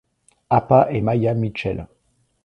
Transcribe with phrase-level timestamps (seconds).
[0.49, 1.85] Apa et Maia Mitchell.